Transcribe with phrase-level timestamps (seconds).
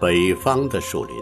[0.00, 1.16] 北方的树林，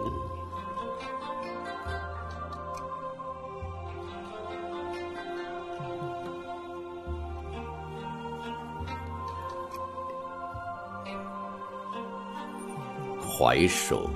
[13.21, 14.11] 槐树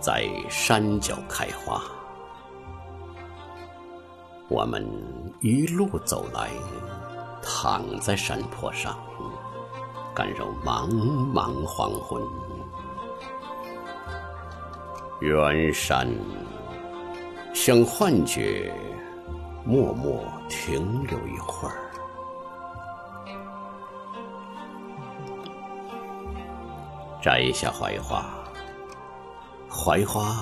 [0.00, 1.80] 在山脚开花。
[4.48, 4.86] 我们
[5.40, 6.50] 一路走来，
[7.42, 8.98] 躺在山坡上，
[10.14, 10.88] 感受茫
[11.32, 12.22] 茫黄昏。
[15.20, 16.06] 远山
[17.54, 18.70] 像幻觉，
[19.64, 21.90] 默默停留一会儿。
[27.22, 28.26] 摘下槐花，
[29.70, 30.36] 槐花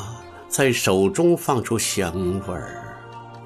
[0.49, 2.13] 在手中放出香
[2.49, 2.99] 味儿，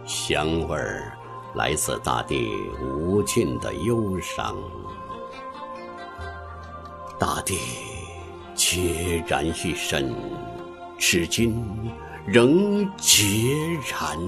[0.07, 1.13] 香味儿
[1.55, 4.57] 来自大地无尽的忧伤。
[7.19, 7.59] 大地
[8.57, 10.11] 孑然一身。
[10.99, 11.65] 至今
[12.27, 14.19] 仍孑然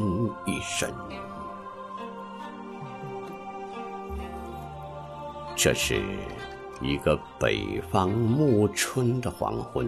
[0.47, 0.89] 一身。
[5.57, 6.01] 这是
[6.81, 9.87] 一个北方暮春的黄昏，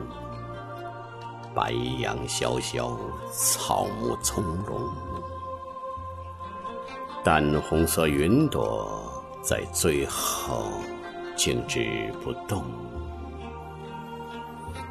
[1.55, 2.99] 白杨萧萧，
[3.31, 4.91] 草木葱茏，
[7.25, 9.03] 淡红色云朵
[9.41, 10.65] 在最后
[11.37, 12.65] 静止不动，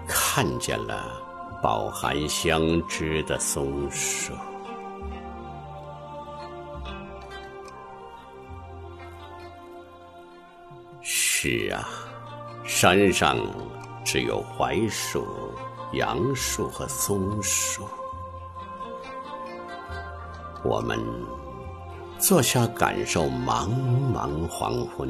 [0.08, 1.31] 看见了。
[1.62, 4.34] 饱含香枝的松树，
[11.02, 11.88] 是啊，
[12.64, 13.38] 山上
[14.04, 15.28] 只有槐树、
[15.94, 17.86] 杨树和松树。
[20.64, 21.00] 我们
[22.18, 23.70] 坐下，感受茫
[24.12, 25.10] 茫黄昏。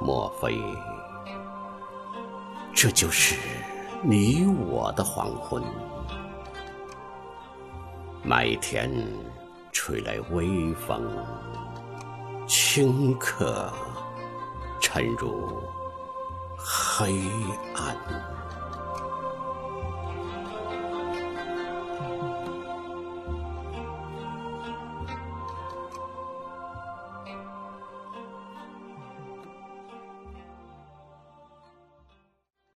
[0.00, 0.60] 莫非？
[2.80, 3.34] 这就是
[4.04, 5.60] 你我的黄昏。
[8.22, 8.88] 麦田
[9.72, 11.02] 吹来微风，
[12.46, 13.68] 顷刻
[14.80, 15.60] 沉入
[16.56, 17.20] 黑
[17.74, 17.96] 暗。